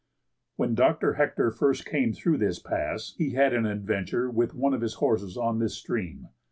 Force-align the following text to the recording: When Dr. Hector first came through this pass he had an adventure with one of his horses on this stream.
When 0.55 0.73
Dr. 0.73 1.13
Hector 1.13 1.51
first 1.51 1.85
came 1.85 2.11
through 2.11 2.39
this 2.39 2.57
pass 2.57 3.13
he 3.19 3.33
had 3.35 3.53
an 3.53 3.67
adventure 3.67 4.31
with 4.31 4.55
one 4.55 4.73
of 4.73 4.81
his 4.81 4.95
horses 4.95 5.37
on 5.37 5.59
this 5.59 5.75
stream. 5.77 6.29